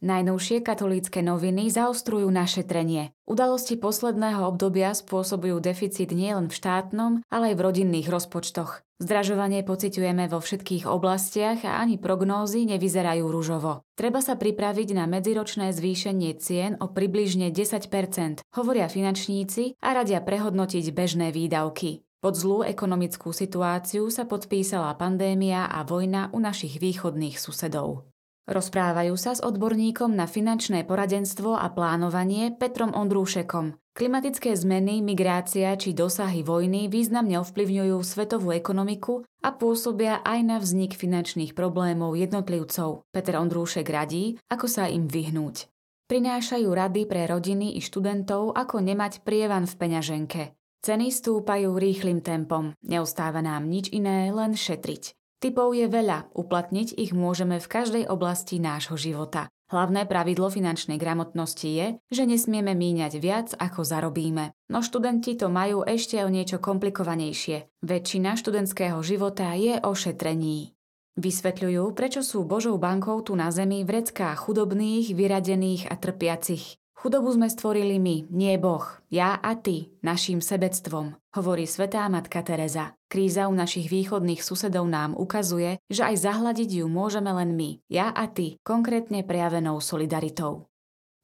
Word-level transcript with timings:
Najnovšie 0.00 0.64
katolícke 0.64 1.20
noviny 1.20 1.68
zaostrujú 1.68 2.24
naše 2.32 2.64
trenie. 2.64 3.12
Udalosti 3.28 3.76
posledného 3.76 4.48
obdobia 4.48 4.96
spôsobujú 4.96 5.60
deficit 5.60 6.08
nielen 6.16 6.48
v 6.48 6.56
štátnom, 6.56 7.12
ale 7.28 7.52
aj 7.52 7.54
v 7.60 7.64
rodinných 7.68 8.08
rozpočtoch. 8.08 8.80
Zdražovanie 8.96 9.60
pociťujeme 9.60 10.32
vo 10.32 10.40
všetkých 10.40 10.88
oblastiach 10.88 11.68
a 11.68 11.84
ani 11.84 12.00
prognózy 12.00 12.64
nevyzerajú 12.64 13.28
ružovo. 13.28 13.84
Treba 13.92 14.24
sa 14.24 14.40
pripraviť 14.40 14.96
na 14.96 15.04
medziročné 15.04 15.68
zvýšenie 15.68 16.32
cien 16.40 16.80
o 16.80 16.88
približne 16.88 17.52
10% 17.52 18.40
hovoria 18.56 18.88
finančníci 18.88 19.76
a 19.84 19.88
radia 19.92 20.24
prehodnotiť 20.24 20.96
bežné 20.96 21.28
výdavky. 21.28 22.00
Pod 22.20 22.36
zlú 22.36 22.60
ekonomickú 22.64 23.32
situáciu 23.32 24.08
sa 24.12 24.28
podpísala 24.28 24.96
pandémia 24.96 25.68
a 25.68 25.84
vojna 25.84 26.28
u 26.32 26.40
našich 26.40 26.76
východných 26.76 27.40
susedov. 27.40 28.09
Rozprávajú 28.50 29.14
sa 29.14 29.38
s 29.38 29.40
odborníkom 29.46 30.10
na 30.10 30.26
finančné 30.26 30.82
poradenstvo 30.82 31.54
a 31.54 31.70
plánovanie 31.70 32.50
Petrom 32.50 32.90
Ondrúšekom. 32.90 33.78
Klimatické 33.94 34.58
zmeny, 34.58 35.06
migrácia 35.06 35.70
či 35.78 35.94
dosahy 35.94 36.42
vojny 36.42 36.90
významne 36.90 37.38
ovplyvňujú 37.46 38.02
svetovú 38.02 38.50
ekonomiku 38.50 39.22
a 39.46 39.54
pôsobia 39.54 40.18
aj 40.26 40.38
na 40.42 40.58
vznik 40.58 40.98
finančných 40.98 41.54
problémov 41.54 42.18
jednotlivcov. 42.18 43.06
Peter 43.14 43.38
Ondrúšek 43.38 43.86
radí, 43.86 44.34
ako 44.50 44.66
sa 44.66 44.90
im 44.90 45.06
vyhnúť. 45.06 45.70
Prinášajú 46.10 46.66
rady 46.74 47.06
pre 47.06 47.30
rodiny 47.30 47.78
i 47.78 47.80
študentov, 47.80 48.58
ako 48.58 48.82
nemať 48.82 49.22
prievan 49.22 49.70
v 49.70 49.78
peňaženke. 49.78 50.42
Ceny 50.82 51.14
stúpajú 51.14 51.70
rýchlým 51.78 52.18
tempom, 52.18 52.74
neustáva 52.82 53.46
nám 53.46 53.70
nič 53.70 53.94
iné, 53.94 54.34
len 54.34 54.58
šetriť. 54.58 55.19
Typov 55.40 55.72
je 55.72 55.88
veľa, 55.88 56.36
uplatniť 56.36 57.00
ich 57.00 57.16
môžeme 57.16 57.56
v 57.56 57.64
každej 57.64 58.04
oblasti 58.12 58.60
nášho 58.60 59.00
života. 59.00 59.48
Hlavné 59.72 60.04
pravidlo 60.04 60.52
finančnej 60.52 61.00
gramotnosti 61.00 61.64
je, 61.64 61.86
že 62.12 62.28
nesmieme 62.28 62.76
míňať 62.76 63.12
viac, 63.16 63.48
ako 63.56 63.80
zarobíme. 63.80 64.52
No 64.68 64.84
študenti 64.84 65.40
to 65.40 65.48
majú 65.48 65.80
ešte 65.80 66.20
o 66.20 66.28
niečo 66.28 66.60
komplikovanejšie. 66.60 67.70
Väčšina 67.80 68.36
študentského 68.36 69.00
života 69.00 69.54
je 69.56 69.80
o 69.80 69.94
šetrení. 69.96 70.74
Vysvetľujú, 71.16 71.84
prečo 71.92 72.20
sú 72.20 72.44
Božou 72.44 72.76
bankou 72.76 73.20
tu 73.24 73.32
na 73.32 73.48
zemi 73.54 73.80
vrecká 73.86 74.36
chudobných, 74.36 75.12
vyradených 75.16 75.88
a 75.88 75.94
trpiacich. 75.96 76.79
Chudobu 77.00 77.32
sme 77.32 77.48
stvorili 77.48 77.96
my, 77.96 78.28
nie 78.28 78.60
Boh, 78.60 78.84
ja 79.08 79.40
a 79.40 79.56
ty, 79.56 79.88
naším 80.04 80.44
sebectvom, 80.44 81.16
hovorí 81.32 81.64
svetá 81.64 82.04
matka 82.12 82.44
Teresa. 82.44 82.92
Kríza 83.08 83.48
u 83.48 83.56
našich 83.56 83.88
východných 83.88 84.44
susedov 84.44 84.84
nám 84.84 85.16
ukazuje, 85.16 85.80
že 85.88 86.04
aj 86.04 86.20
zahladiť 86.20 86.84
ju 86.84 86.92
môžeme 86.92 87.32
len 87.32 87.56
my, 87.56 87.80
ja 87.88 88.12
a 88.12 88.28
ty, 88.28 88.60
konkrétne 88.60 89.24
prejavenou 89.24 89.80
solidaritou. 89.80 90.68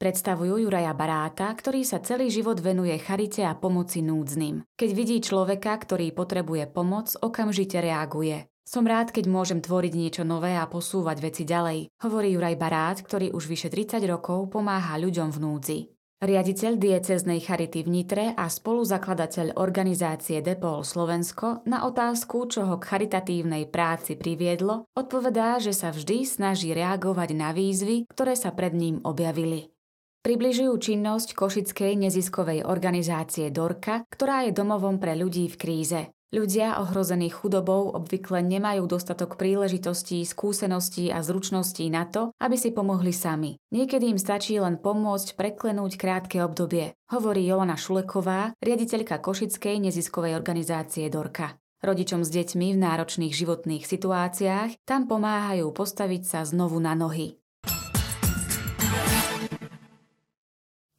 Predstavujú 0.01 0.65
Juraja 0.65 0.97
Baráta, 0.97 1.53
ktorý 1.53 1.85
sa 1.85 2.01
celý 2.01 2.33
život 2.33 2.57
venuje 2.57 2.97
charite 2.97 3.45
a 3.45 3.53
pomoci 3.53 4.01
núdznym. 4.01 4.65
Keď 4.81 4.91
vidí 4.97 5.21
človeka, 5.21 5.77
ktorý 5.77 6.09
potrebuje 6.17 6.73
pomoc, 6.73 7.13
okamžite 7.21 7.85
reaguje. 7.85 8.49
Som 8.67 8.83
rád, 8.83 9.15
keď 9.15 9.31
môžem 9.31 9.63
tvoriť 9.63 9.93
niečo 9.95 10.23
nové 10.27 10.59
a 10.59 10.67
posúvať 10.67 11.23
veci 11.23 11.47
ďalej, 11.47 11.87
hovorí 12.03 12.35
Juraj 12.35 12.59
Barát, 12.59 12.99
ktorý 12.99 13.31
už 13.31 13.47
vyše 13.47 13.71
30 13.71 14.03
rokov 14.11 14.51
pomáha 14.51 14.99
ľuďom 14.99 15.31
v 15.31 15.39
núdzi. 15.39 15.79
Riaditeľ 16.17 16.75
dieceznej 16.75 17.39
charity 17.45 17.87
v 17.87 17.93
Nitre 17.93 18.27
a 18.35 18.51
spoluzakladateľ 18.51 19.63
organizácie 19.63 20.43
Depol 20.43 20.83
Slovensko 20.83 21.63
na 21.69 21.87
otázku, 21.87 22.51
čo 22.51 22.67
ho 22.67 22.83
k 22.83 22.89
charitatívnej 22.91 23.71
práci 23.71 24.19
priviedlo, 24.19 24.91
odpovedá, 24.99 25.63
že 25.63 25.71
sa 25.71 25.95
vždy 25.95 26.27
snaží 26.27 26.75
reagovať 26.75 27.39
na 27.39 27.55
výzvy, 27.55 28.11
ktoré 28.11 28.35
sa 28.35 28.51
pred 28.51 28.75
ním 28.75 28.99
objavili. 29.07 29.71
Približujú 30.27 30.75
činnosť 30.75 31.39
Košickej 31.39 32.03
neziskovej 32.03 32.67
organizácie 32.67 33.47
Dorka, 33.55 34.03
ktorá 34.11 34.43
je 34.43 34.57
domovom 34.57 34.99
pre 34.99 35.15
ľudí 35.15 35.47
v 35.47 35.55
kríze. 35.55 36.16
Ľudia 36.35 36.83
ohrození 36.83 37.31
chudobou 37.31 37.95
obvykle 37.95 38.43
nemajú 38.43 38.91
dostatok 38.91 39.39
príležitostí, 39.39 40.27
skúseností 40.27 41.15
a 41.15 41.23
zručností 41.23 41.87
na 41.87 42.03
to, 42.03 42.35
aby 42.43 42.59
si 42.59 42.75
pomohli 42.75 43.15
sami. 43.15 43.63
Niekedy 43.71 44.11
im 44.11 44.19
stačí 44.19 44.59
len 44.59 44.75
pomôcť 44.83 45.39
preklenúť 45.39 45.95
krátke 45.95 46.43
obdobie, 46.43 46.99
hovorí 47.15 47.47
Jolana 47.47 47.79
Šuleková, 47.79 48.59
riaditeľka 48.59 49.23
Košickej 49.23 49.79
neziskovej 49.87 50.35
organizácie 50.35 51.07
Dorka. 51.07 51.63
Rodičom 51.79 52.27
s 52.27 52.35
deťmi 52.35 52.75
v 52.75 52.83
náročných 52.83 53.31
životných 53.31 53.87
situáciách 53.87 54.83
tam 54.83 55.07
pomáhajú 55.07 55.71
postaviť 55.71 56.23
sa 56.27 56.41
znovu 56.43 56.83
na 56.83 56.99
nohy. 56.99 57.39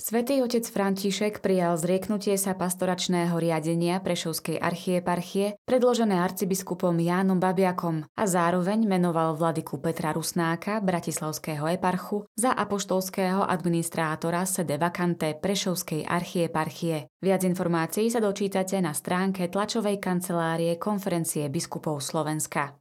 Svetý 0.07 0.39
otec 0.39 0.63
František 0.63 1.43
prijal 1.43 1.75
zrieknutie 1.75 2.39
sa 2.39 2.55
pastoračného 2.55 3.35
riadenia 3.35 3.99
Prešovskej 3.99 4.55
archieparchie, 4.55 5.59
predložené 5.67 6.15
arcibiskupom 6.15 6.95
Jánom 6.95 7.43
Babiakom 7.43 8.07
a 8.15 8.23
zároveň 8.23 8.87
menoval 8.87 9.35
vladyku 9.35 9.83
Petra 9.83 10.15
Rusnáka, 10.15 10.79
bratislavského 10.79 11.67
eparchu, 11.75 12.23
za 12.39 12.55
apoštolského 12.55 13.43
administrátora 13.51 14.47
sede 14.47 14.79
vakante 14.79 15.35
Prešovskej 15.43 16.07
archieparchie. 16.07 17.11
Viac 17.19 17.43
informácií 17.43 18.07
sa 18.07 18.23
dočítate 18.23 18.79
na 18.79 18.95
stránke 18.95 19.51
tlačovej 19.51 19.99
kancelárie 19.99 20.79
Konferencie 20.79 21.51
biskupov 21.51 21.99
Slovenska. 21.99 22.79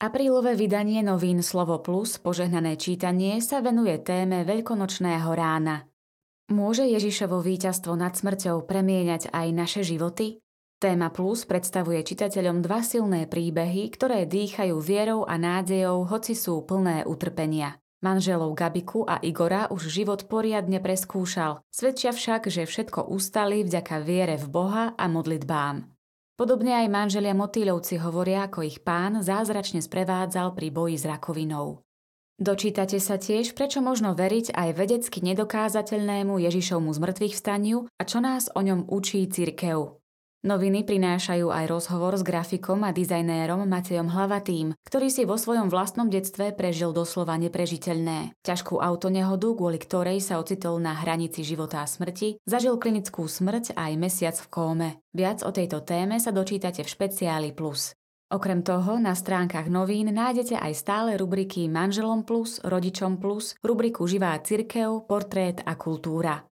Aprílové 0.00 0.56
vydanie 0.56 1.04
novín 1.04 1.44
Slovo 1.44 1.76
Plus, 1.84 2.16
požehnané 2.16 2.80
čítanie, 2.80 3.36
sa 3.44 3.60
venuje 3.60 4.00
téme 4.00 4.48
Veľkonočného 4.48 5.28
rána. 5.28 5.84
Môže 6.48 6.88
Ježišovo 6.88 7.44
víťazstvo 7.44 8.00
nad 8.00 8.16
smrťou 8.16 8.64
premieňať 8.64 9.28
aj 9.28 9.46
naše 9.52 9.84
životy? 9.84 10.40
Téma 10.80 11.12
Plus 11.12 11.44
predstavuje 11.44 12.00
čitateľom 12.00 12.64
dva 12.64 12.80
silné 12.80 13.28
príbehy, 13.28 13.92
ktoré 13.92 14.24
dýchajú 14.24 14.80
vierou 14.80 15.28
a 15.28 15.36
nádejou, 15.36 16.08
hoci 16.08 16.32
sú 16.32 16.64
plné 16.64 17.04
utrpenia. 17.04 17.76
Manželov 18.00 18.56
Gabiku 18.56 19.04
a 19.04 19.20
Igora 19.20 19.68
už 19.68 19.84
život 19.84 20.24
poriadne 20.32 20.80
preskúšal, 20.80 21.60
svedčia 21.68 22.16
však, 22.16 22.48
že 22.48 22.64
všetko 22.64 23.12
ustali 23.12 23.68
vďaka 23.68 24.00
viere 24.00 24.40
v 24.40 24.48
Boha 24.48 24.96
a 24.96 25.04
modlitbám. 25.12 25.99
Podobne 26.40 26.72
aj 26.72 26.88
manželia 26.88 27.36
motýľovci 27.36 28.00
hovoria, 28.00 28.48
ako 28.48 28.64
ich 28.64 28.80
pán 28.80 29.20
zázračne 29.20 29.84
sprevádzal 29.84 30.56
pri 30.56 30.72
boji 30.72 30.96
s 30.96 31.04
rakovinou. 31.04 31.84
Dočítate 32.40 32.96
sa 32.96 33.20
tiež, 33.20 33.52
prečo 33.52 33.84
možno 33.84 34.16
veriť 34.16 34.56
aj 34.56 34.72
vedecky 34.72 35.20
nedokázateľnému 35.20 36.40
Ježišovmu 36.40 36.96
zmrtvých 36.96 37.36
vstaniu 37.36 37.84
a 37.92 38.02
čo 38.08 38.24
nás 38.24 38.48
o 38.56 38.64
ňom 38.64 38.88
učí 38.88 39.28
cirkev. 39.28 39.99
Noviny 40.40 40.88
prinášajú 40.88 41.52
aj 41.52 41.68
rozhovor 41.68 42.16
s 42.16 42.24
grafikom 42.24 42.80
a 42.88 42.96
dizajnérom 42.96 43.68
Matejom 43.68 44.08
Hlavatým, 44.08 44.72
ktorý 44.88 45.12
si 45.12 45.28
vo 45.28 45.36
svojom 45.36 45.68
vlastnom 45.68 46.08
detstve 46.08 46.56
prežil 46.56 46.96
doslova 46.96 47.36
neprežiteľné. 47.36 48.32
Ťažkú 48.40 48.80
autonehodu, 48.80 49.52
kvôli 49.52 49.76
ktorej 49.76 50.24
sa 50.24 50.40
ocitol 50.40 50.80
na 50.80 50.96
hranici 50.96 51.44
života 51.44 51.84
a 51.84 51.86
smrti, 51.86 52.40
zažil 52.48 52.80
klinickú 52.80 53.28
smrť 53.28 53.76
aj 53.76 53.92
mesiac 54.00 54.32
v 54.40 54.46
kóme. 54.48 54.88
Viac 55.12 55.44
o 55.44 55.52
tejto 55.52 55.84
téme 55.84 56.16
sa 56.16 56.32
dočítate 56.32 56.80
v 56.80 56.88
špeciáli 56.88 57.52
Plus. 57.52 57.92
Okrem 58.32 58.64
toho 58.64 58.96
na 58.96 59.12
stránkach 59.12 59.68
novín 59.68 60.08
nájdete 60.08 60.56
aj 60.56 60.72
stále 60.72 61.20
rubriky 61.20 61.68
Manželom 61.68 62.24
Plus, 62.24 62.64
Rodičom 62.64 63.20
Plus, 63.20 63.60
rubriku 63.60 64.08
Živá 64.08 64.40
cirkev, 64.40 65.04
Portrét 65.04 65.60
a 65.68 65.76
kultúra. 65.76 66.48